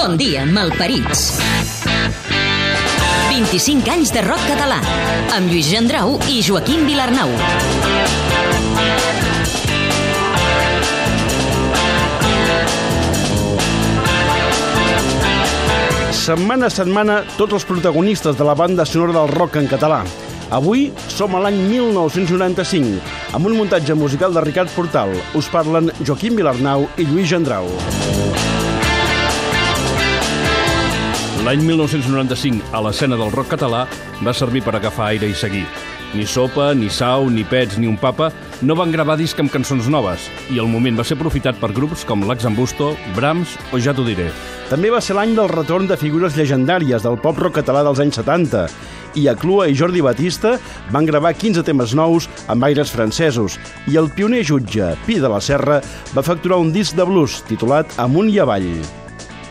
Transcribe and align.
Bon 0.00 0.16
dia, 0.16 0.46
malparits. 0.48 1.34
25 3.28 3.90
anys 3.92 4.08
de 4.14 4.22
rock 4.24 4.40
català, 4.48 4.78
amb 5.36 5.52
Lluís 5.52 5.68
Gendrau 5.68 6.14
i 6.32 6.38
Joaquim 6.40 6.86
Vilarnau. 6.88 7.28
Setmana 16.16 16.70
a 16.70 16.72
setmana, 16.72 17.20
tots 17.36 17.60
els 17.60 17.68
protagonistes 17.68 18.40
de 18.40 18.48
la 18.48 18.56
banda 18.56 18.88
sonora 18.88 19.18
del 19.18 19.36
rock 19.36 19.60
en 19.60 19.68
català. 19.68 20.00
Avui 20.48 20.88
som 21.12 21.36
a 21.36 21.44
l'any 21.44 21.60
1995, 21.68 23.04
amb 23.36 23.52
un 23.52 23.60
muntatge 23.60 23.92
musical 23.92 24.32
de 24.32 24.48
Ricard 24.48 24.72
Portal. 24.72 25.12
Us 25.36 25.52
parlen 25.52 25.92
Joaquim 26.00 26.40
Vilarnau 26.40 26.88
i 26.96 27.04
Lluís 27.04 27.28
Gendrau. 27.36 27.68
L'any 31.50 31.64
1995, 31.66 32.68
a 32.70 32.78
l'escena 32.78 33.16
del 33.18 33.32
rock 33.34 33.48
català, 33.56 33.80
va 34.22 34.32
servir 34.38 34.60
per 34.62 34.76
agafar 34.78 35.08
aire 35.08 35.26
i 35.26 35.34
seguir. 35.34 35.64
Ni 36.14 36.22
Sopa, 36.22 36.68
ni 36.78 36.86
Sau, 36.94 37.26
ni 37.26 37.42
Pets, 37.42 37.74
ni 37.74 37.88
Un 37.90 37.96
Papa 37.98 38.28
no 38.62 38.76
van 38.78 38.92
gravar 38.94 39.16
disc 39.18 39.40
amb 39.42 39.50
cançons 39.50 39.88
noves 39.90 40.28
i 40.54 40.60
el 40.62 40.70
moment 40.70 41.00
va 41.00 41.02
ser 41.08 41.16
aprofitat 41.18 41.58
per 41.58 41.72
grups 41.74 42.04
com 42.06 42.22
l'Axambusto, 42.28 42.92
Brahms 43.16 43.56
o 43.74 43.82
Ja 43.82 43.90
t'ho 43.90 44.06
diré. 44.06 44.28
També 44.70 44.94
va 44.94 45.02
ser 45.02 45.18
l'any 45.18 45.34
del 45.34 45.50
retorn 45.50 45.90
de 45.90 45.98
figures 45.98 46.38
llegendàries 46.38 47.02
del 47.02 47.18
pop 47.18 47.42
rock 47.42 47.58
català 47.58 47.82
dels 47.82 47.98
anys 48.06 48.22
70 48.22 48.62
i 49.18 49.26
Aclua 49.26 49.66
i 49.66 49.74
Jordi 49.74 50.06
Batista 50.06 50.54
van 50.94 51.10
gravar 51.10 51.34
15 51.34 51.66
temes 51.66 51.98
nous 51.98 52.30
amb 52.46 52.70
aires 52.70 52.94
francesos 52.94 53.58
i 53.90 53.98
el 53.98 54.06
pioner 54.14 54.46
jutge, 54.46 54.94
Pi 55.02 55.18
de 55.18 55.34
la 55.34 55.42
Serra, 55.42 55.82
va 56.14 56.26
facturar 56.30 56.62
un 56.62 56.70
disc 56.70 56.94
de 56.94 57.10
blues 57.10 57.42
titulat 57.50 57.98
Amunt 57.98 58.30
i 58.30 58.38
avall. 58.38 58.99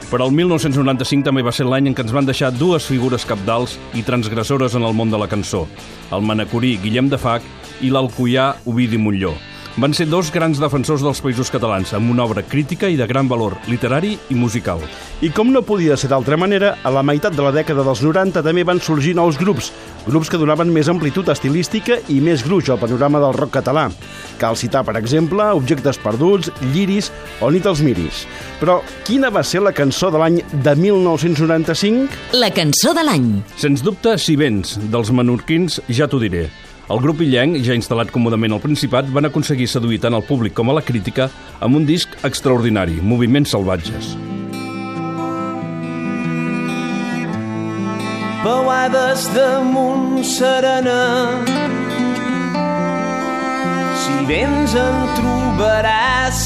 Però 0.10 0.26
el 0.26 0.34
1995 0.34 1.22
també 1.28 1.44
va 1.46 1.54
ser 1.54 1.68
l'any 1.70 1.92
en 1.92 1.94
què 1.94 2.02
ens 2.02 2.14
van 2.16 2.26
deixar 2.26 2.50
dues 2.56 2.88
figures 2.90 3.28
capdals 3.30 3.76
i 3.94 4.02
transgressores 4.02 4.74
en 4.74 4.88
el 4.88 4.98
món 4.98 5.14
de 5.14 5.20
la 5.22 5.30
cançó, 5.30 5.68
el 6.10 6.26
manacorí 6.26 6.80
Guillem 6.82 7.12
de 7.14 7.22
Fac 7.22 7.46
i 7.86 7.94
l'alcoià 7.94 8.56
Ovidi 8.66 8.98
Montlló. 8.98 9.36
Van 9.80 9.94
ser 9.96 10.10
dos 10.12 10.28
grans 10.36 10.60
defensors 10.60 11.00
dels 11.06 11.22
països 11.24 11.48
catalans, 11.54 11.94
amb 11.96 12.12
una 12.12 12.26
obra 12.26 12.42
crítica 12.44 12.90
i 12.92 12.98
de 13.00 13.06
gran 13.08 13.30
valor 13.32 13.54
literari 13.72 14.18
i 14.28 14.36
musical. 14.36 14.82
I 15.24 15.30
com 15.32 15.54
no 15.54 15.62
podia 15.64 15.96
ser 15.96 16.10
d'altra 16.12 16.36
manera, 16.36 16.74
a 16.84 16.92
la 16.92 17.04
meitat 17.06 17.32
de 17.38 17.46
la 17.46 17.54
dècada 17.56 17.86
dels 17.88 18.02
90 18.04 18.44
també 18.44 18.66
van 18.68 18.84
sorgir 18.84 19.16
nous 19.16 19.40
grups, 19.40 19.72
grups 20.04 20.28
que 20.28 20.42
donaven 20.42 20.74
més 20.76 20.92
amplitud 20.92 21.32
estilística 21.32 22.02
i 22.12 22.20
més 22.20 22.44
gruix 22.44 22.68
al 22.68 22.82
panorama 22.82 23.24
del 23.24 23.40
rock 23.40 23.56
català. 23.62 23.88
Cal 24.42 24.60
citar, 24.60 24.84
per 24.84 24.98
exemple, 25.00 25.48
Objectes 25.56 26.04
Perduts, 26.04 26.52
Lliris 26.74 27.08
o 27.40 27.48
Nit 27.48 27.70
als 27.72 27.80
Miris. 27.80 28.26
Però 28.60 28.82
quina 29.08 29.32
va 29.32 29.48
ser 29.48 29.64
la 29.64 29.72
cançó 29.72 30.12
de 30.12 30.20
l'any 30.20 30.42
de 30.52 30.76
1995? 30.76 32.36
La 32.36 32.52
cançó 32.52 32.92
de 32.92 33.08
l'any. 33.08 33.30
Sens 33.56 33.86
dubte, 33.86 34.18
Si 34.20 34.36
vens, 34.36 34.76
dels 34.92 35.16
menorquins, 35.16 35.80
ja 35.88 36.12
t'ho 36.12 36.20
diré. 36.20 36.50
El 36.90 36.98
grup 37.04 37.20
illenc, 37.22 37.60
ja 37.62 37.76
instal·lat 37.78 38.10
còmodament 38.10 38.56
al 38.56 38.62
Principat, 38.64 39.10
van 39.14 39.28
aconseguir 39.30 39.68
seduir 39.70 40.00
tant 40.02 40.16
el 40.18 40.24
públic 40.26 40.56
com 40.58 40.72
a 40.72 40.74
la 40.74 40.82
crítica 40.82 41.28
amb 41.62 41.78
un 41.78 41.86
disc 41.86 42.16
extraordinari, 42.26 42.98
Moviments 43.06 43.54
salvatges. 43.54 44.16
Peuades 48.42 49.28
damunt 49.36 50.24
serena. 50.26 51.04
Si 54.02 54.18
vens 54.32 54.74
en 54.74 54.98
trobaràs. 55.20 56.42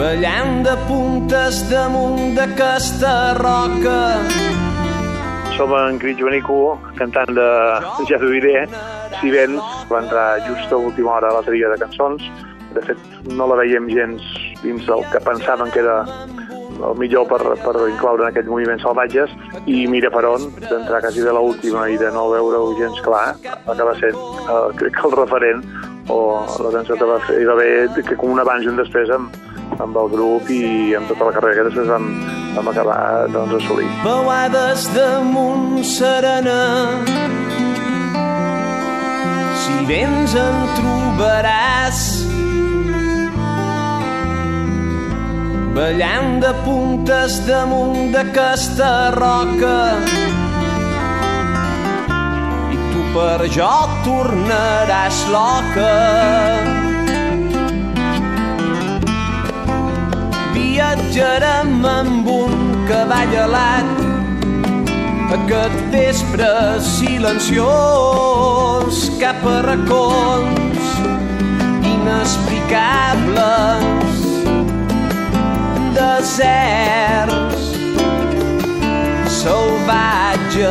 Ballant 0.00 0.62
de 0.64 0.78
puntes 0.88 1.60
damunt 1.68 2.32
d'aquesta 2.38 3.12
roca 3.42 4.31
som 5.62 5.74
en 5.78 5.98
Crit 5.98 6.18
Joanico, 6.18 6.76
cantant 6.98 7.30
de 7.38 7.48
Ja 8.08 8.18
t'ho 8.18 8.30
diré, 8.32 8.64
si 9.20 9.30
vens, 9.30 9.62
va 9.90 10.00
entrar 10.02 10.40
just 10.48 10.72
a 10.72 10.76
última 10.76 11.12
hora 11.12 11.28
a 11.30 11.36
la 11.36 11.42
tria 11.46 11.68
de 11.70 11.78
cançons. 11.78 12.24
De 12.74 12.82
fet, 12.82 12.98
no 13.30 13.46
la 13.46 13.60
veiem 13.60 13.86
gens 13.92 14.24
dins 14.64 14.82
del 14.88 15.04
que 15.12 15.20
pensaven 15.22 15.70
que 15.70 15.84
era 15.84 16.00
el 16.88 16.98
millor 16.98 17.28
per, 17.30 17.38
per 17.62 17.76
incloure 17.84 18.24
en 18.24 18.32
aquests 18.32 18.50
moviments 18.50 18.82
salvatges 18.82 19.30
i 19.70 19.84
mira 19.86 20.10
per 20.10 20.24
on, 20.26 20.48
d'entrar 20.64 21.02
quasi 21.04 21.22
de 21.22 21.36
l'última 21.36 21.86
i 21.92 22.00
de 22.00 22.10
no 22.10 22.26
veure-ho 22.32 22.74
gens 22.80 22.98
clar, 23.06 23.36
acaba 23.62 23.94
sent, 24.00 24.18
eh, 24.42 24.66
crec 24.80 24.98
que 24.98 25.06
el 25.06 25.18
referent 25.20 25.62
o 26.10 26.18
la 26.64 26.74
cançó 26.74 26.98
que 26.98 27.06
va 27.06 27.20
fer, 27.28 27.38
hi 27.38 27.46
va 27.46 27.54
haver 27.54 28.02
que 28.08 28.18
com 28.18 28.34
un 28.34 28.42
abans 28.42 28.66
i 28.66 28.72
un 28.72 28.82
després 28.82 29.14
amb, 29.14 29.36
amb 29.80 29.96
el 29.96 30.08
grup 30.12 30.50
i 30.52 30.94
amb 30.96 31.08
tota 31.10 31.28
la 31.28 31.34
carrera 31.36 31.56
que 31.58 31.68
després 31.68 31.88
vam, 31.90 32.08
vam 32.56 32.68
acabar 32.72 32.98
doncs, 33.32 33.54
assolint. 33.60 33.94
Peuades 34.04 34.88
damunt 34.96 35.82
serena. 35.86 36.58
Si 39.62 39.78
vens 39.88 40.36
en 40.36 40.60
trobaràs. 40.76 42.02
Ballant 45.72 46.38
de 46.42 46.52
puntes 46.66 47.40
damunt 47.48 48.12
d'aquesta 48.12 48.92
roca. 49.16 49.76
I 52.76 52.80
tu 52.92 53.04
per 53.16 53.50
jo 53.56 53.74
tornaràs 54.04 55.26
loca 55.32 56.91
viatjarem 60.72 61.84
amb 61.84 62.24
un 62.32 62.52
cavall 62.88 63.34
alat. 63.44 63.88
Aquest 65.36 65.78
vespre 65.92 66.48
silenciós 66.86 68.94
cap 69.20 69.44
a 69.48 69.50
racons 69.66 70.82
inexplicables. 71.92 74.16
Deserts 75.98 77.62
salvatges. 79.42 80.66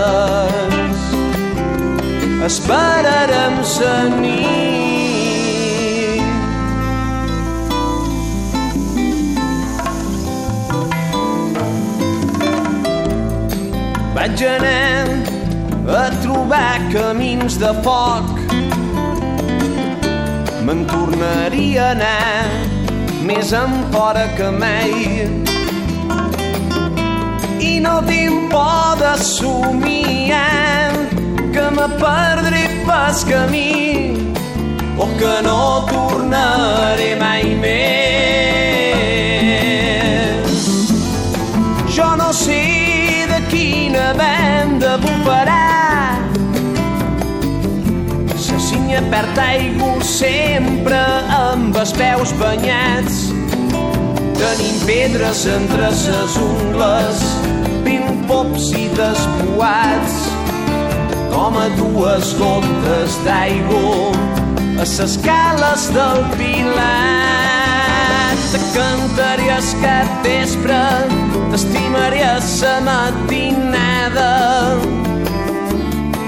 Esperarem 2.51 3.55
la 3.77 3.97
nit 4.21 4.90
Vaig 14.21 14.41
anar 14.45 15.07
a 15.97 16.01
trobar 16.21 16.77
camins 16.93 17.55
de 17.57 17.71
foc. 17.81 18.27
Me'n 20.67 20.83
tornaria 20.91 21.87
a 21.87 21.95
anar 21.95 22.45
més 23.25 23.49
fora 23.95 24.25
que 24.37 24.49
mai. 24.61 24.93
I 27.71 27.71
no 27.81 27.95
tinc 28.11 28.53
por 28.53 29.01
de 29.01 29.13
somiar 29.25 30.93
que 31.55 31.65
me 31.79 31.87
perdré 32.03 32.63
pas 32.85 33.23
camí 33.31 34.13
o 34.99 35.09
que 35.17 35.35
no 35.49 35.61
tornaré 35.89 37.15
mai 37.25 37.57
més. 37.65 37.81
Jo 41.97 42.13
no 42.21 42.29
sé 42.45 42.80
quina 44.11 44.13
venda 44.13 44.97
bufarà. 44.97 46.19
La 48.27 48.59
cinya 48.59 49.01
perd 49.09 49.37
aigua 49.37 50.03
sempre 50.03 50.99
amb 51.29 51.75
els 51.75 51.93
peus 51.93 52.31
banyats. 52.39 53.31
Tenim 54.37 54.79
pedres 54.85 55.45
entre 55.45 55.91
ses 55.93 56.37
ungles, 56.37 57.23
vint 57.85 58.25
pops 58.27 58.71
i 58.75 58.89
despoats, 58.97 60.13
com 61.31 61.57
a 61.57 61.67
dues 61.77 62.33
gotes 62.39 63.17
d'aigua 63.25 64.11
a 64.81 64.85
ses 64.85 65.17
cales 65.23 65.89
del 65.95 66.23
Pilat. 66.35 66.79
Te 68.51 68.59
cantaries 68.75 69.75
cap 69.81 70.07
vespre, 70.25 70.81
t'estimaria 71.51 72.39
sa 72.39 72.79
matinada. 72.79 74.31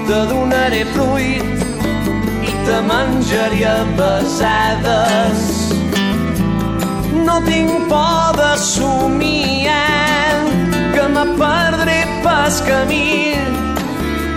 Te 0.06 0.18
donaré 0.28 0.84
fruit 0.92 1.64
i 2.44 2.52
te 2.66 2.78
menjaria 2.90 3.76
besades. 3.98 5.40
No 7.24 7.40
tinc 7.48 7.88
por 7.88 8.36
de 8.36 8.52
somiar 8.60 10.44
que 10.94 11.04
me 11.16 11.24
perdré 11.40 12.00
pas 12.22 12.60
camí 12.68 13.32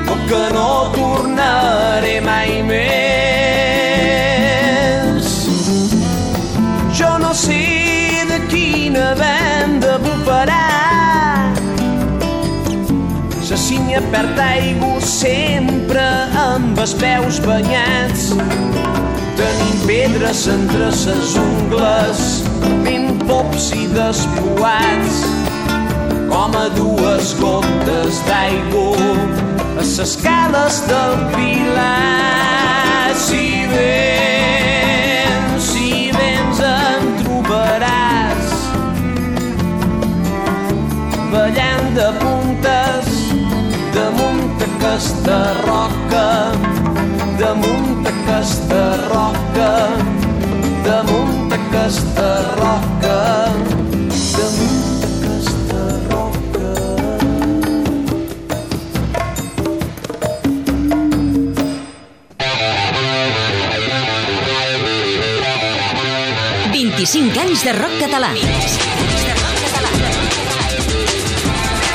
o 0.07 0.15
que 0.29 0.43
no 0.55 0.71
tornaré 0.95 2.21
mai 2.21 2.61
més. 2.63 3.76
Muntanya 13.67 14.01
perd 14.11 14.39
aigua 14.39 15.01
sempre 15.01 16.03
amb 16.39 16.79
els 16.79 16.93
peus 16.95 17.39
banyats. 17.43 18.29
Tenim 19.35 19.81
pedres 19.83 20.47
entre 20.47 20.87
ses 20.95 21.35
ungles, 21.35 22.21
ben 22.85 23.17
pops 23.27 23.71
i 23.75 23.87
despoats, 23.91 25.19
com 26.31 26.55
a 26.55 26.69
dues 26.77 27.33
gotes 27.41 28.21
d'aigua 28.29 28.95
a 29.77 29.83
ses 29.83 30.15
cales 30.23 30.79
del 30.87 31.17
Pilar. 31.35 33.11
Si 33.19 33.67
vens, 33.73 35.67
si 35.73 36.07
vens 36.15 36.63
en 36.71 37.11
trobaràs 37.19 38.55
ballant 41.35 41.93
de 41.99 42.09
puntes 42.23 43.06
aquesta 44.77 45.37
roca 45.65 46.25
damunt 47.39 48.05
aquesta 48.05 48.81
roca 49.09 49.71
damunt 50.85 51.53
aquesta 51.57 52.27
roca 52.59 53.17
damunt 54.37 54.85
25 66.77 67.39
anys 67.39 67.63
de 67.65 67.73
rock 67.73 67.97
català. 68.01 68.29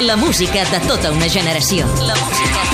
La 0.03 0.17
música 0.17 0.65
de 0.73 0.81
tota 0.89 1.13
una 1.13 1.29
generació. 1.29 1.87
La 2.09 2.17
música 2.17 2.72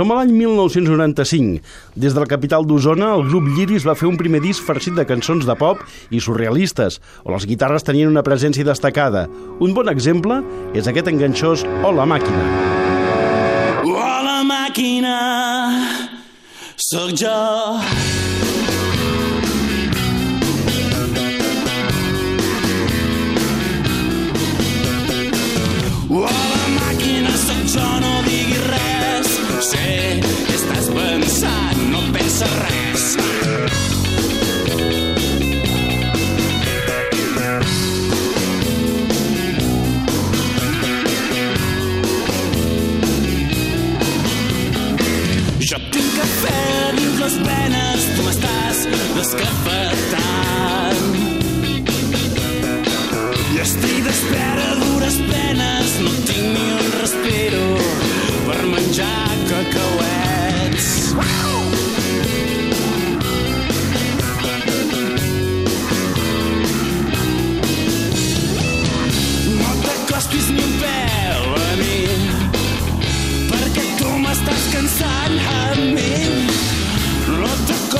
Som 0.00 0.14
a 0.14 0.16
l'any 0.16 0.30
1995. 0.32 1.58
Des 1.92 2.14
de 2.16 2.20
la 2.22 2.24
capital 2.24 2.64
d'Osona, 2.64 3.10
el 3.18 3.26
grup 3.28 3.50
Lliris 3.52 3.84
va 3.84 3.92
fer 3.92 4.06
un 4.08 4.16
primer 4.16 4.38
disc 4.40 4.64
farcit 4.64 4.94
de 4.96 5.04
cançons 5.04 5.44
de 5.44 5.56
pop 5.60 5.82
i 6.08 6.22
surrealistes, 6.24 6.96
on 7.20 7.36
les 7.36 7.44
guitarres 7.44 7.84
tenien 7.84 8.08
una 8.08 8.24
presència 8.24 8.64
destacada. 8.64 9.26
Un 9.60 9.76
bon 9.76 9.92
exemple 9.92 10.40
és 10.72 10.88
aquest 10.88 11.12
enganxós 11.12 11.66
O 11.84 11.92
la 11.92 12.08
màquina. 12.08 12.46
Oh, 13.84 14.08
la 14.24 14.40
màquina 14.40 15.18
sóc 16.80 17.12
jo. 17.20 17.36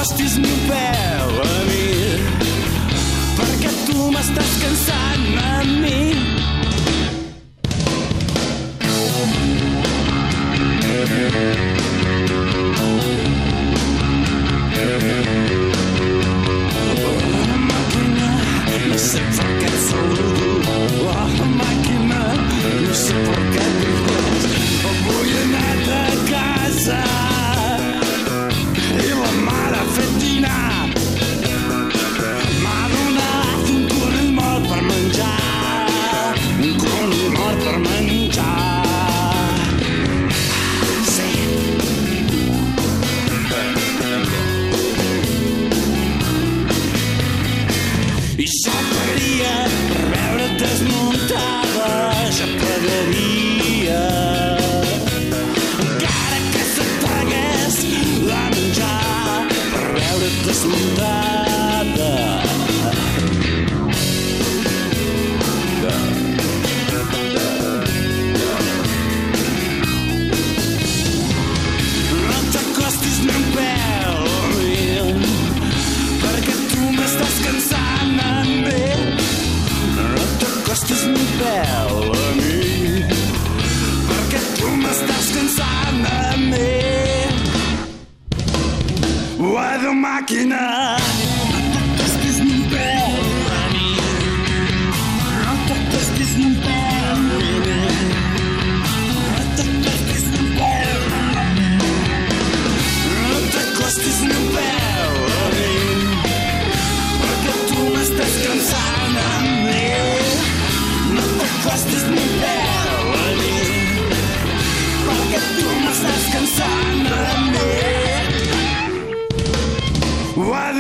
No 0.01 0.07
t'acostis 0.07 1.50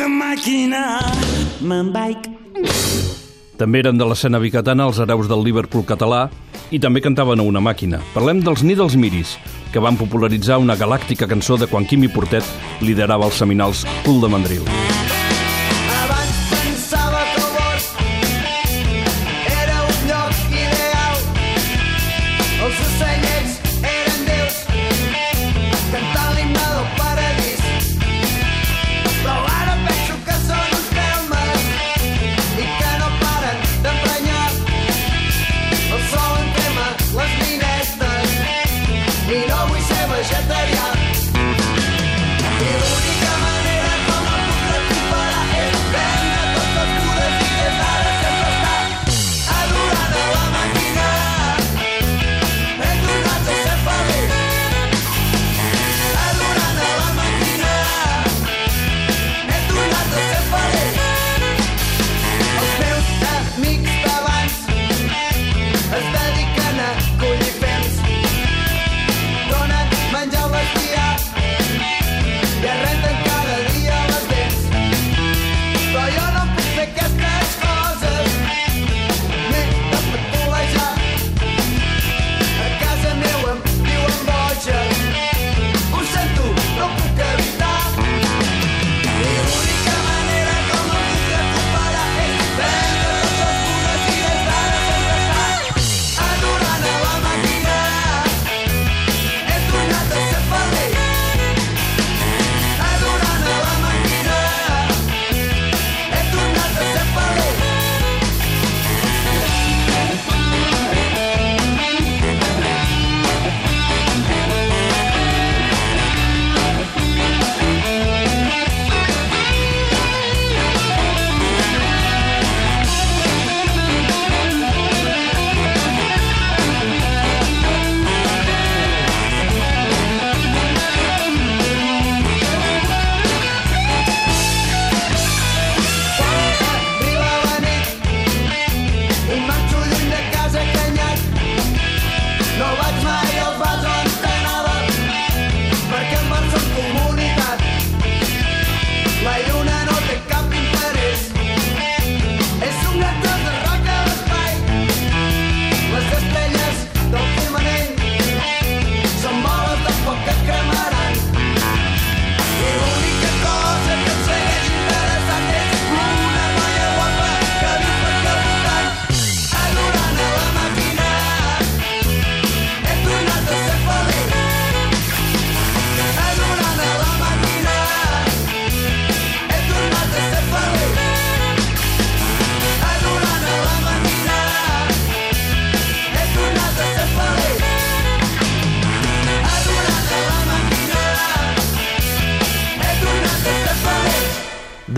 Guarda 0.00 0.16
màquina, 0.16 0.83
me'n 1.61 1.90
vaig. 1.92 2.25
També 3.61 3.83
eren 3.83 3.99
de 4.00 4.07
l'escena 4.09 4.38
bicatana 4.40 4.87
els 4.88 4.97
hereus 4.97 5.28
del 5.28 5.45
Liverpool 5.45 5.85
català 5.85 6.23
i 6.73 6.80
també 6.80 7.02
cantaven 7.04 7.42
a 7.42 7.45
una 7.45 7.61
màquina. 7.61 8.00
Parlem 8.14 8.40
dels 8.40 8.62
Needles 8.64 8.97
Miris, 8.97 9.35
que 9.75 9.83
van 9.85 10.00
popularitzar 10.00 10.57
una 10.57 10.78
galàctica 10.80 11.28
cançó 11.28 11.61
de 11.61 11.69
quan 11.69 11.85
Quimi 11.85 12.09
Portet 12.09 12.49
liderava 12.80 13.28
els 13.28 13.45
seminals 13.45 13.85
Cul 14.07 14.25
de 14.25 14.33
Mandril. 14.33 14.89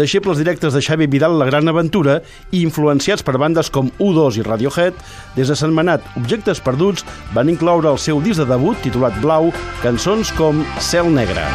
Deixebles 0.02 0.40
directes 0.40 0.74
de 0.74 0.82
Xavi 0.82 1.06
Vidal 1.06 1.38
La 1.38 1.46
Gran 1.46 1.70
Aventura 1.70 2.18
i 2.50 2.62
influenciats 2.66 3.22
per 3.22 3.38
bandes 3.38 3.70
com 3.70 3.90
U2 4.02 4.40
i 4.40 4.46
Radiohead, 4.46 4.98
des 5.36 5.48
de 5.52 5.56
Sentmenat, 5.58 6.04
Objectes 6.18 6.60
Perduts 6.64 7.06
van 7.36 7.52
incloure 7.52 7.90
el 7.92 8.00
seu 8.02 8.20
disc 8.24 8.42
de 8.42 8.48
debut 8.50 8.78
titulat 8.82 9.16
Blau, 9.22 9.52
cançons 9.84 10.34
com 10.38 10.64
Cel 10.82 11.10
Negre. 11.14 11.46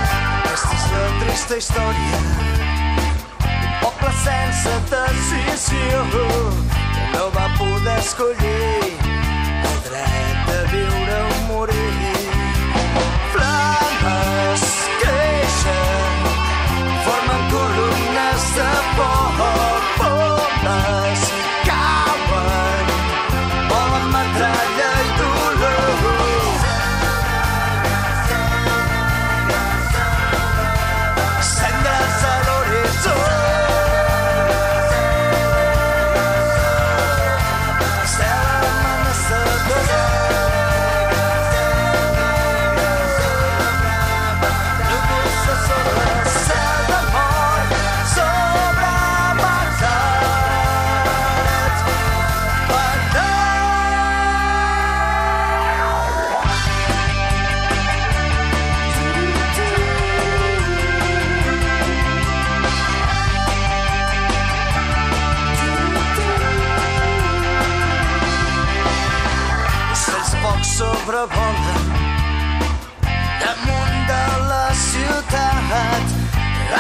Aquesta 0.48 0.74
és 0.78 0.86
la 0.96 1.08
trista 1.24 1.62
història 1.62 2.22
d'un 2.26 3.74
poble 3.84 4.14
sense 4.24 4.78
decisió 4.94 6.06
que 6.14 7.10
no 7.18 7.32
va 7.36 7.50
poder 7.60 8.00
escollir 8.00 8.97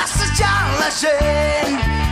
assajant 0.08 0.80
la 0.80 0.90
gent 0.90 1.78
que 1.78 2.07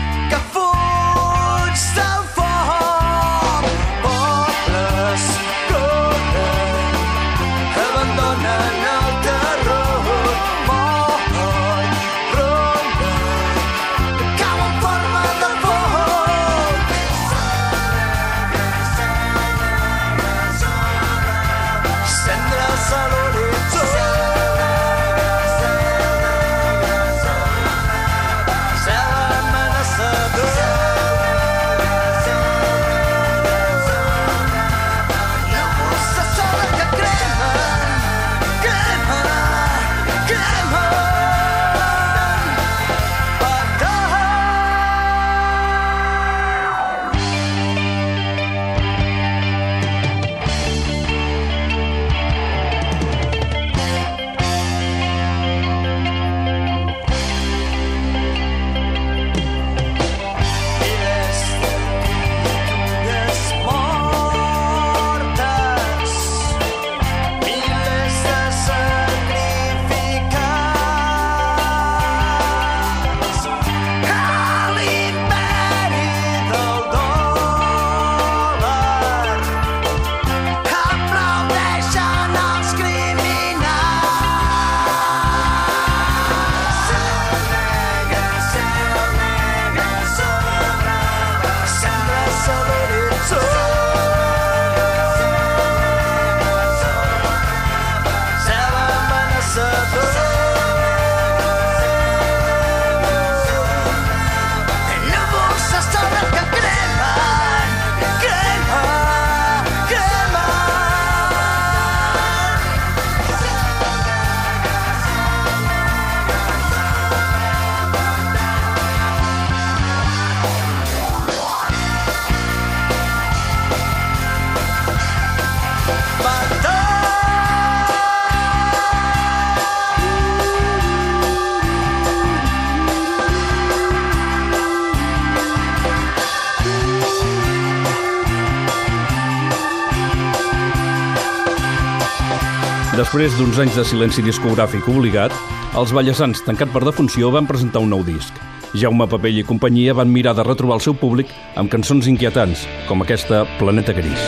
Després 143.06 143.36
d'uns 143.38 143.60
anys 143.62 143.76
de 143.78 143.84
silenci 143.86 144.24
discogràfic 144.26 144.88
obligat, 144.90 145.34
els 145.78 145.92
Vallesans, 145.94 146.40
tancat 146.42 146.72
per 146.74 146.82
defunció, 146.82 147.30
van 147.30 147.46
presentar 147.46 147.84
un 147.86 147.92
nou 147.94 148.02
disc. 148.02 148.34
Jaume 148.74 149.06
Papell 149.06 149.38
i 149.38 149.44
companyia 149.46 149.94
van 149.94 150.10
mirar 150.10 150.34
de 150.34 150.42
retrobar 150.48 150.80
el 150.80 150.82
seu 150.82 150.96
públic 150.98 151.30
amb 151.54 151.70
cançons 151.70 152.10
inquietants, 152.10 152.64
com 152.90 153.06
aquesta 153.06 153.44
Planeta 153.60 153.94
Gris. 153.94 154.26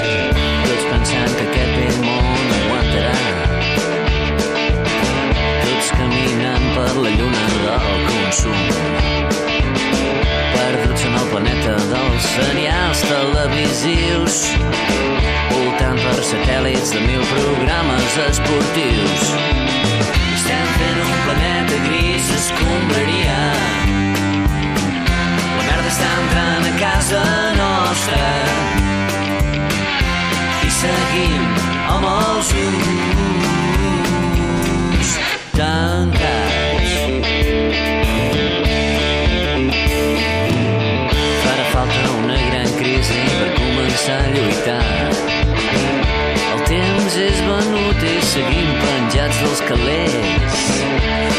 Tots 0.61 0.85
pensant 0.91 1.33
que 1.39 1.47
aquest 1.47 1.73
vell 1.73 2.05
món 2.05 2.53
aguantarà. 2.59 3.17
Tots 5.65 5.91
caminant 5.97 6.69
per 6.77 6.93
la 7.01 7.15
lluna 7.17 7.43
del 7.57 8.07
consum. 8.11 8.61
Perduts 10.53 11.09
en 11.09 11.19
el 11.23 11.27
planeta 11.33 11.75
dels 11.95 12.29
serials 12.37 13.03
televisius. 13.09 14.56
Satèl·lits 16.27 16.89
de 16.91 16.99
mil 17.07 17.21
programes 17.31 18.15
esportius. 18.25 19.21
Estem 20.35 20.65
fent 20.75 20.99
un 21.05 21.13
planeta 21.23 21.77
gris 21.85 22.25
escombraria. 22.35 23.37
La 25.55 25.63
merda 25.69 25.87
està 25.87 26.09
entrant 26.17 26.65
a 26.67 26.73
casa 26.81 27.23
nostra 27.55 28.27
i 30.67 30.69
seguim 30.81 31.47
amb 31.95 32.05
els 32.11 32.47
ulls 32.65 33.89
tancats. 35.55 36.91
Farà 41.47 41.65
falta 41.71 42.03
una 42.19 42.39
gran 42.49 42.69
crisi 42.83 43.21
per 43.31 43.49
començar 43.63 44.19
a 44.25 44.27
lluitar. 44.35 45.06
Penjats 49.37 49.41
dels 49.41 49.61
calés, 49.67 50.11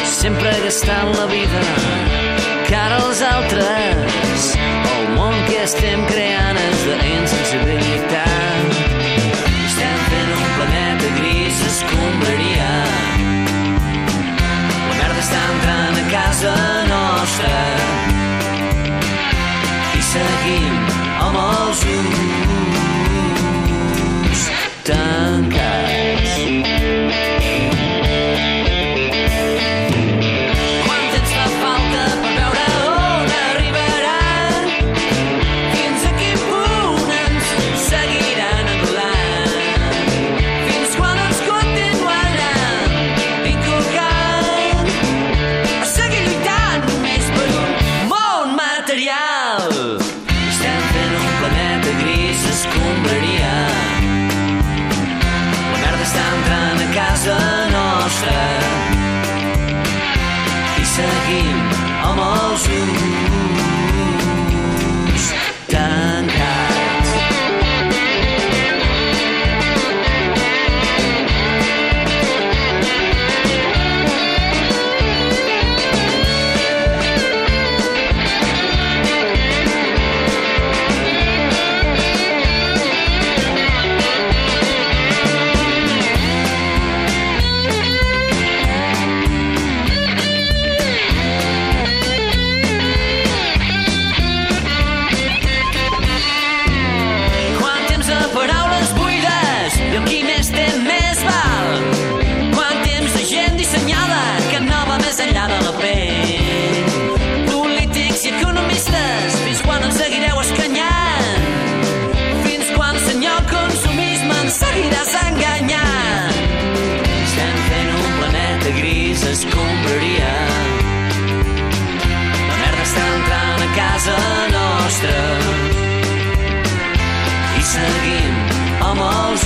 sempre 0.05 0.51
gastant 0.65 1.17
la 1.17 1.27
vida 1.27 1.61
cara 2.69 2.97
als 2.97 3.23
altres. 3.23 4.57
El 4.99 5.09
món 5.17 5.35
que 5.47 5.63
estem 5.65 6.05
creant 6.07 6.57
és 6.59 6.85
d'insensibilitat. 7.03 8.73
Estem 9.67 9.99
fent 10.11 10.31
un 10.37 10.45
planeta 10.59 11.09
gris 11.19 11.57
escombraria. 11.67 12.73
La 14.89 14.95
merda 14.95 15.21
està 15.21 15.41
entrant 15.55 15.97
a 15.99 16.07
casa 16.13 16.55
nostra 16.93 17.61
i 19.95 20.01
seguim 20.13 20.75
amb 21.27 21.37
els 21.47 21.81
ulls 21.99 22.91
tancats. 24.85 25.18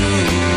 Amb 0.03 0.52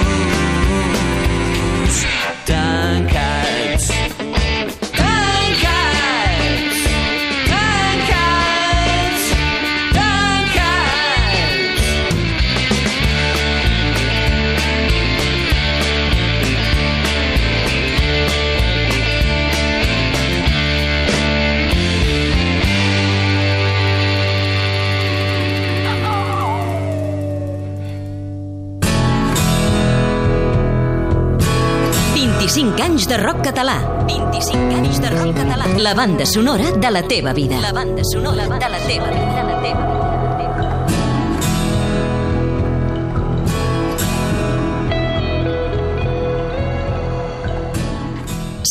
català. 33.45 33.77
25 34.09 34.73
anys 34.73 34.97
de 35.03 35.09
rock 35.13 35.35
català. 35.37 35.67
La 35.77 35.93
banda 35.93 36.25
sonora 36.25 36.71
de 36.71 36.89
la 36.89 37.03
teva 37.05 37.33
vida. 37.33 37.59
La 37.61 37.71
banda 37.73 38.01
sonora 38.11 38.47
de 38.49 38.69
la 38.73 38.79
teva 38.87 39.09
vida. 39.13 39.35
De 39.37 39.43
la 39.43 39.61
teva 39.61 39.85
vida. 39.85 39.95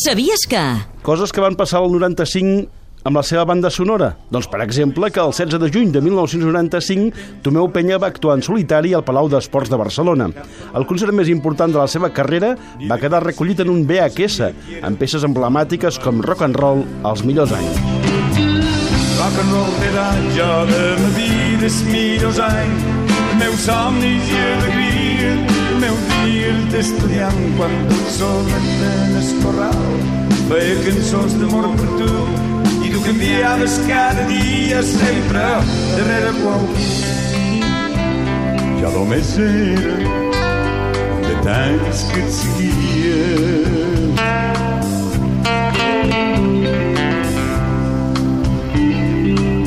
Sabies 0.05 0.47
que... 0.51 0.65
Coses 1.07 1.31
que 1.33 1.41
van 1.41 1.55
passar 1.55 1.79
al 1.81 1.93
95 1.93 2.84
amb 3.05 3.19
la 3.19 3.23
seva 3.23 3.45
banda 3.45 3.71
sonora? 3.71 4.15
Doncs, 4.33 4.49
per 4.49 4.63
exemple, 4.65 5.11
que 5.13 5.21
el 5.21 5.33
16 5.33 5.61
de 5.61 5.71
juny 5.73 5.93
de 5.93 6.01
1995 6.01 7.41
Tomeu 7.45 7.69
Penya 7.73 7.99
va 8.01 8.09
actuar 8.09 8.39
en 8.39 8.45
solitari 8.45 8.95
al 8.95 9.05
Palau 9.05 9.29
d'Esports 9.29 9.71
de 9.71 9.79
Barcelona. 9.81 10.31
El 10.75 10.87
concert 10.89 11.13
més 11.13 11.29
important 11.29 11.73
de 11.73 11.81
la 11.81 11.89
seva 11.91 12.11
carrera 12.17 12.55
va 12.89 12.99
quedar 13.01 13.23
recollit 13.25 13.61
en 13.61 13.73
un 13.73 13.85
VHS, 13.89 14.51
amb 14.83 15.01
peces 15.01 15.27
emblemàtiques 15.29 16.01
com 16.01 16.25
Rock 16.25 16.49
and 16.49 16.57
Roll 16.57 16.85
als 17.05 17.25
millors 17.29 17.53
anys. 17.53 17.83
Rock 19.21 19.37
and 19.41 19.53
roll 19.53 19.85
era 19.91 20.09
jo 20.35 20.49
de 20.73 20.81
ma 21.01 21.11
vida, 21.19 21.69
els 21.69 21.79
millors 21.89 22.41
anys, 22.43 22.89
meus 23.39 23.69
somnis 23.69 24.33
i 24.33 24.41
alegria, 24.49 25.31
meu 25.85 26.01
dia 26.25 26.57
d'estudiant 26.73 27.41
quan 27.61 27.79
tot 27.93 28.11
sol 28.17 28.53
en 28.57 29.17
el 29.21 29.31
corral, 29.45 29.87
feia 30.49 30.77
cançons 30.89 31.39
d'amor 31.41 31.71
per 31.79 31.93
tu 32.01 32.64
canviaves 33.05 33.79
cada 33.87 34.23
dia 34.25 34.83
sempre 34.83 35.41
darrere 35.97 36.33
qualcú. 36.41 36.85
Jo 38.81 38.91
només 38.97 39.33
era 39.39 39.95
un 41.13 41.21
de 41.27 41.35
tants 41.45 42.05
que 42.11 42.21
et 42.23 42.31
seguia. 42.33 43.21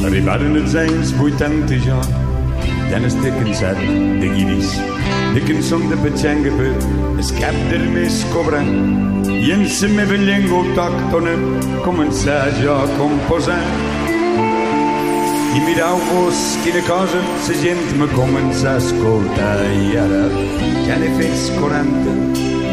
Arribaren 0.08 0.58
els 0.63 0.73
anys 0.86 1.13
80 1.21 1.78
i 1.78 1.84
jo 1.86 2.00
ja 2.89 3.02
n'estic 3.04 3.36
cansat 3.43 3.78
de 4.21 4.32
guiris, 4.34 4.73
de 5.36 5.45
cançons 5.45 5.91
de 5.91 6.02
petxanga 6.08 6.56
per 6.58 7.06
el 7.17 7.32
cap 7.39 7.56
del 7.71 7.89
mes 7.89 8.23
cobrant. 8.34 9.25
I 9.25 9.51
en 9.51 9.63
la 9.65 9.88
meva 9.89 10.17
llengua 10.21 10.60
autòctona 10.62 11.34
començar 11.86 12.43
jo 12.62 12.75
a 12.77 12.86
composar. 12.97 13.62
I 15.58 15.62
mireu-vos 15.65 16.41
quina 16.62 16.84
cosa 16.86 17.21
la 17.47 17.56
gent 17.63 17.86
me 17.97 18.08
comença 18.13 18.75
a 18.75 18.77
escoltar 18.77 19.58
i 19.65 19.97
ara 19.97 20.23
ja 20.86 20.99
n'he 21.01 21.10
fet 21.17 21.47
40 21.58 22.13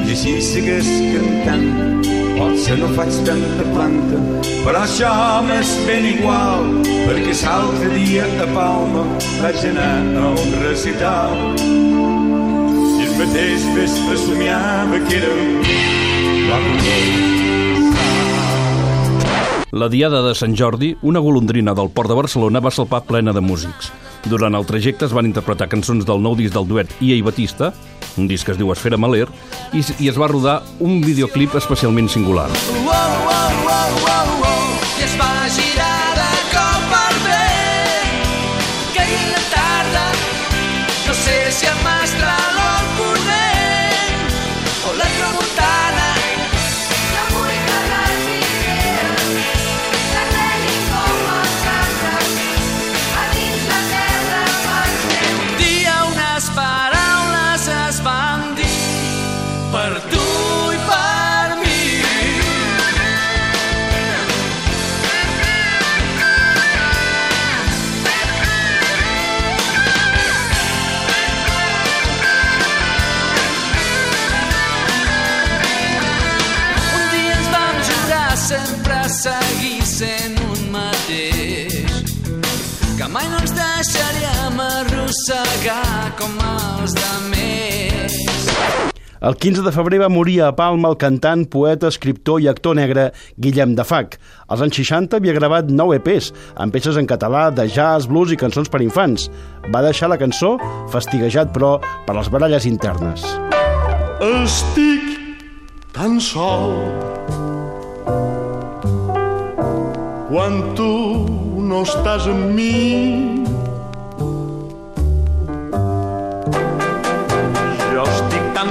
i 0.04 0.12
així 0.12 0.34
segueix 0.44 0.90
cantant 1.14 2.04
potser 2.36 2.76
no 2.82 2.90
faig 2.98 3.16
tanta 3.28 3.64
planta 3.72 4.20
però 4.66 4.84
això 4.84 5.14
m'és 5.48 5.72
ben 5.88 6.10
igual 6.12 6.68
perquè 7.06 7.32
l'altre 7.40 7.92
dia 7.96 8.28
a 8.44 8.52
Palma 8.52 9.08
vaig 9.40 9.68
anar 9.72 9.92
a 10.20 10.32
un 10.34 10.56
recital 10.66 11.93
mateix 13.24 13.62
vespre 13.72 14.16
somiava 14.20 14.98
que 15.08 15.16
era 15.16 15.28
roll 15.32 16.74
La 19.72 19.88
diada 19.88 20.20
de 20.22 20.34
Sant 20.38 20.54
Jordi, 20.54 20.92
una 21.02 21.22
golondrina 21.24 21.74
del 21.74 21.88
port 21.90 22.08
de 22.12 22.18
Barcelona 22.18 22.60
va 22.60 22.70
salpar 22.70 23.02
plena 23.08 23.32
de 23.32 23.40
músics. 23.40 23.90
Durant 24.30 24.54
el 24.54 24.66
trajecte 24.68 25.08
es 25.08 25.14
van 25.16 25.26
interpretar 25.26 25.70
cançons 25.72 26.04
del 26.06 26.22
nou 26.22 26.36
disc 26.38 26.54
del 26.54 26.68
duet 26.68 26.92
Ia 27.00 27.16
i 27.16 27.24
Batista, 27.26 27.72
un 28.20 28.28
disc 28.28 28.46
que 28.46 28.54
es 28.54 28.60
diu 28.60 28.70
Esfera 28.72 29.00
Maler, 29.00 29.26
i, 29.72 29.82
i 30.04 30.12
es 30.12 30.20
va 30.20 30.30
rodar 30.30 30.60
un 30.78 31.00
videoclip 31.02 31.56
especialment 31.58 32.12
singular. 32.12 32.50
Wow, 32.84 33.18
wow, 33.26 33.50
wow, 33.66 33.90
wow, 34.04 34.26
wow, 34.44 34.66
i 35.00 35.08
es 35.08 35.16
va 35.18 35.32
girar 35.48 35.73
El 89.24 89.38
15 89.40 89.62
de 89.64 89.70
febrer 89.72 90.02
va 90.02 90.10
morir 90.12 90.34
a 90.44 90.50
Palma 90.52 90.90
el 90.92 90.98
cantant, 91.00 91.46
poeta, 91.48 91.88
escriptor 91.88 92.42
i 92.44 92.48
actor 92.50 92.74
negre 92.76 93.06
Guillem 93.40 93.72
de 93.78 93.86
Fac. 93.88 94.18
Als 94.52 94.60
anys 94.60 94.76
60 94.82 95.16
havia 95.16 95.32
gravat 95.32 95.70
9 95.72 95.96
EPs, 95.96 96.28
amb 96.60 96.76
peces 96.76 96.98
en 97.00 97.08
català, 97.08 97.46
de 97.48 97.64
jazz, 97.64 98.04
blues 98.10 98.34
i 98.34 98.36
cançons 98.36 98.68
per 98.68 98.82
infants. 98.84 99.30
Va 99.72 99.80
deixar 99.86 100.10
la 100.12 100.20
cançó 100.20 100.58
fastiguejat, 100.92 101.54
però, 101.56 101.78
per 102.04 102.18
les 102.18 102.28
baralles 102.28 102.68
internes. 102.68 103.24
Estic 104.20 105.08
tan 105.96 106.20
sol 106.20 106.76
quan 110.28 110.60
tu 110.76 110.92
no 111.64 111.80
estàs 111.88 112.28
amb 112.28 112.52
mi. 112.52 113.33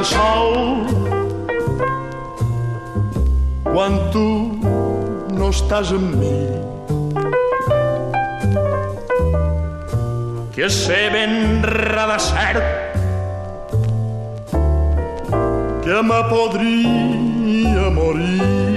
Sol 0.04 0.84
quan 3.64 3.96
tu 4.14 4.28
no 5.38 5.50
estàs 5.50 5.94
amb 5.96 6.18
mi. 6.20 6.34
Que 10.54 10.70
sé 10.70 11.08
ben 11.14 11.62
de 11.64 12.20
cert 12.28 12.94
que 15.84 16.04
me 16.12 16.22
podria 16.30 17.90
morir. 17.98 18.73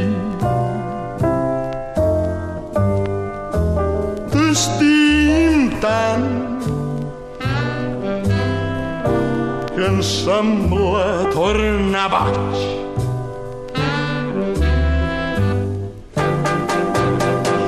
Sembla 10.26 11.30
tornar 11.30 12.08
baix. 12.10 12.62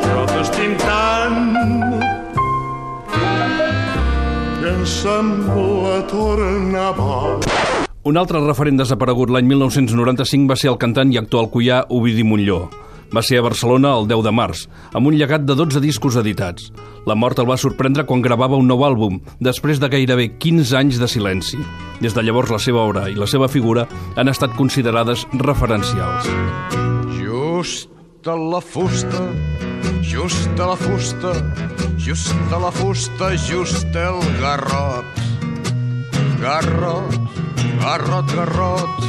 Jo 0.03 0.25
t'estim 0.33 0.75
tant 0.83 1.39
que 4.59 4.73
em 4.73 4.83
sembla 4.83 6.03
tornar 6.11 6.91
baix. 6.99 7.47
Un 8.09 8.19
altre 8.19 8.43
referent 8.43 8.83
desaparegut 8.83 9.31
l'any 9.31 9.47
1995 9.55 10.51
va 10.51 10.59
ser 10.59 10.73
el 10.75 10.83
cantant 10.83 11.15
i 11.15 11.23
actor 11.23 11.47
alcoià 11.47 11.85
Ovidi 11.95 12.27
Montlló. 12.27 12.88
Va 13.15 13.23
ser 13.25 13.39
a 13.41 13.45
Barcelona 13.45 13.95
el 13.97 14.09
10 14.09 14.23
de 14.27 14.33
març, 14.37 14.67
amb 14.93 15.09
un 15.09 15.17
llegat 15.17 15.47
de 15.49 15.55
12 15.57 15.81
discos 15.81 16.17
editats. 16.21 16.69
La 17.09 17.17
mort 17.17 17.39
el 17.41 17.49
va 17.49 17.57
sorprendre 17.57 18.05
quan 18.05 18.21
gravava 18.21 18.59
un 18.61 18.69
nou 18.69 18.85
àlbum, 18.85 19.21
després 19.41 19.81
de 19.81 19.89
gairebé 19.89 20.29
15 20.37 20.77
anys 20.77 20.99
de 21.01 21.09
silenci. 21.09 21.57
Des 22.03 22.13
de 22.13 22.23
llavors 22.23 22.53
la 22.53 22.61
seva 22.61 22.85
obra 22.85 23.07
i 23.09 23.17
la 23.17 23.27
seva 23.27 23.49
figura 23.49 23.87
han 24.17 24.29
estat 24.29 24.53
considerades 24.59 25.25
referencials. 25.41 26.29
Just 27.17 27.89
a 28.29 28.37
la 28.37 28.61
fusta, 28.61 29.25
just 30.03 30.61
a 30.61 30.69
la 30.69 30.77
fusta, 30.77 31.33
just 31.97 32.53
a 32.53 32.61
la 32.61 32.71
fusta, 32.71 33.33
just 33.49 33.97
el 33.97 34.21
garrot. 34.43 35.25
Garrot, 36.43 37.17
garrot, 37.81 38.37
garrot, 38.37 39.03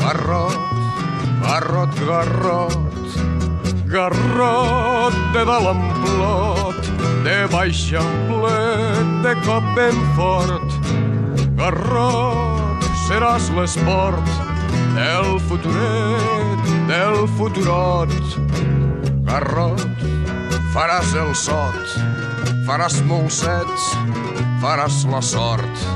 garrot, 0.00 0.77
garrot, 1.42 1.94
garrot, 2.06 2.74
garrot 3.86 5.16
de 5.32 5.44
dalt 5.44 5.70
en 5.72 5.82
plot, 6.02 6.90
de 7.24 7.36
baix 7.52 7.82
en 7.92 8.10
plet, 8.28 9.12
de 9.24 9.34
cop 9.46 9.64
ben 9.76 10.00
fort. 10.16 10.76
Garrot, 11.58 12.88
seràs 13.06 13.50
l'esport 13.56 14.34
del 14.96 15.38
futuret, 15.48 16.68
del 16.90 17.24
futurot. 17.38 18.14
Garrot, 19.28 19.84
faràs 20.74 21.14
el 21.22 21.34
sot, 21.36 21.96
faràs 22.68 23.00
molsets, 23.10 23.92
faràs 24.62 25.04
la 25.12 25.22
sort. 25.34 25.88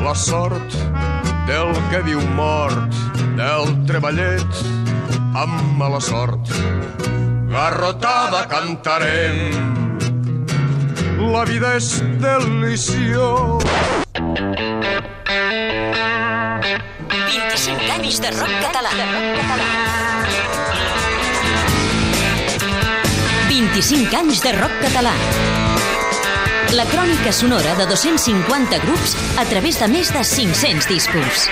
La 0.00 0.14
sort 0.16 1.19
del 1.50 1.72
que 1.90 1.98
viu 2.06 2.20
mort, 2.38 2.94
del 3.34 3.72
treballet 3.88 4.60
amb 5.34 5.56
mala 5.80 5.98
sort. 6.02 6.52
Garrotada 7.50 8.44
cantarem, 8.50 9.40
la 11.18 11.42
vida 11.48 11.74
és 11.80 11.88
delició. 12.22 13.58
25 17.10 17.90
anys 17.96 18.20
de 18.22 18.30
rock 18.38 18.54
català. 18.68 18.94
25 23.50 24.22
anys 24.22 24.46
de 24.46 24.54
rock 24.60 24.78
català. 24.86 25.14
La 26.70 26.84
crònica 26.86 27.32
sonora 27.34 27.72
de 27.74 27.84
250 27.90 28.78
grups 28.84 29.16
a 29.42 29.44
través 29.50 29.80
de 29.80 29.88
més 29.90 30.12
de 30.14 30.20
500 30.22 30.86
discos. 30.86 31.48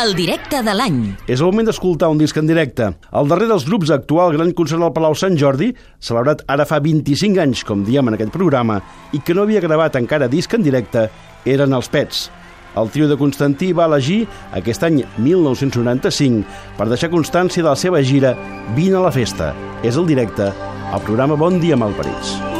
El 0.00 0.14
directe 0.16 0.62
de 0.64 0.72
l'any. 0.72 1.02
És 1.28 1.42
el 1.42 1.50
moment 1.50 1.68
d'escoltar 1.68 2.08
un 2.08 2.16
disc 2.16 2.36
en 2.40 2.48
directe. 2.48 2.88
El 3.12 3.28
darrer 3.28 3.50
dels 3.50 3.68
grups 3.68 3.92
actual 3.92 4.32
Gran 4.38 4.54
Concert 4.56 4.80
al 4.80 4.94
Palau 4.96 5.12
Sant 5.12 5.36
Jordi, 5.36 5.68
celebrat 6.00 6.46
ara 6.48 6.64
fa 6.64 6.80
25 6.80 7.44
anys, 7.44 7.60
com 7.60 7.84
diem 7.84 8.08
en 8.08 8.16
aquest 8.16 8.32
programa, 8.32 8.80
i 9.12 9.20
que 9.20 9.36
no 9.36 9.44
havia 9.44 9.60
gravat 9.60 10.00
encara 10.00 10.32
disc 10.32 10.56
en 10.56 10.64
directe, 10.64 11.10
eren 11.44 11.76
els 11.76 11.92
Pets. 11.92 12.30
El 12.76 12.90
trio 12.92 13.08
de 13.08 13.16
Constantí 13.16 13.70
va 13.72 13.86
elegir 13.88 14.26
aquest 14.58 14.84
any 14.84 15.00
1995 15.16 16.44
per 16.76 16.88
deixar 16.90 17.12
constància 17.12 17.64
de 17.64 17.70
la 17.70 17.78
seva 17.80 18.02
gira 18.04 18.34
Vine 18.76 19.00
a 19.00 19.06
la 19.06 19.14
festa. 19.14 19.54
És 19.82 19.96
el 19.96 20.08
directe 20.10 20.50
al 20.50 21.02
programa 21.08 21.40
Bon 21.40 21.60
dia 21.62 21.78
Malparits. 21.80 22.55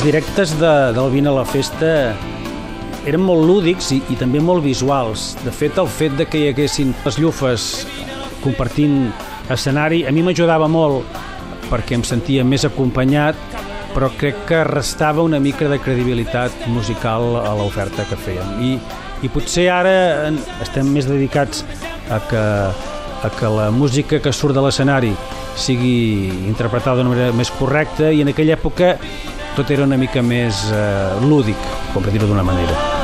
Els 0.00 0.06
directes 0.08 0.52
de, 0.56 0.68
del 0.96 1.10
Vine 1.12 1.28
a 1.28 1.32
la 1.36 1.42
Festa 1.44 1.88
eren 3.04 3.20
molt 3.20 3.42
lúdics 3.44 3.90
i, 3.92 3.98
i 4.08 4.14
també 4.16 4.40
molt 4.40 4.62
visuals. 4.64 5.34
De 5.44 5.52
fet, 5.52 5.76
el 5.76 5.90
fet 5.92 6.14
de 6.16 6.24
que 6.24 6.38
hi 6.40 6.46
haguessin 6.48 6.94
les 7.04 7.18
llufes 7.20 7.66
compartint 8.40 9.10
escenari 9.52 9.98
a 10.08 10.12
mi 10.16 10.22
m'ajudava 10.24 10.70
molt 10.72 11.04
perquè 11.66 11.98
em 11.98 12.04
sentia 12.08 12.46
més 12.48 12.64
acompanyat 12.64 13.36
però 13.92 14.08
crec 14.16 14.38
que 14.48 14.62
restava 14.64 15.20
una 15.20 15.36
mica 15.36 15.68
de 15.68 15.76
credibilitat 15.84 16.64
musical 16.72 17.36
a 17.42 17.52
l'oferta 17.58 18.06
que 18.08 18.16
fèiem. 18.16 18.54
I, 18.56 18.70
I 19.20 19.30
potser 19.34 19.66
ara 19.74 19.92
estem 20.64 20.88
més 20.94 21.10
dedicats 21.10 21.60
a 22.08 22.22
que, 22.30 22.46
a 23.28 23.32
que 23.36 23.52
la 23.52 23.68
música 23.68 24.22
que 24.24 24.32
surt 24.32 24.56
de 24.56 24.64
l'escenari 24.64 25.12
sigui 25.60 26.30
interpretada 26.48 27.02
d'una 27.02 27.12
manera 27.12 27.36
més 27.36 27.52
correcta 27.60 28.08
i 28.08 28.24
en 28.24 28.32
aquella 28.32 28.56
època 28.56 28.94
tot 29.60 29.70
era 29.74 29.84
una 29.84 29.98
mica 30.00 30.22
més 30.24 30.62
eh, 30.72 31.20
lúdic, 31.28 31.68
com 31.92 32.00
per 32.00 32.14
dir-ho 32.14 32.30
d'una 32.30 32.46
manera. 32.46 32.99